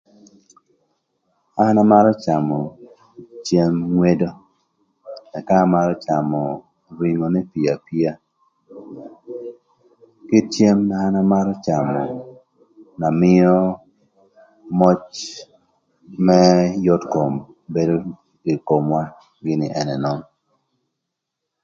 [1.63, 2.57] An amarö camö
[3.45, 4.29] cem ngwedo,
[5.37, 6.39] ëka amarö camö
[6.99, 8.11] ringo n'epio apia,
[10.27, 11.99] kit cem na an amarö camö
[12.99, 13.53] na mïö
[14.79, 15.05] möc
[16.25, 16.37] më
[16.85, 17.33] yot kom
[17.73, 17.93] bedo
[18.51, 19.01] ï komwa
[19.43, 20.19] gïnï ën ënönön.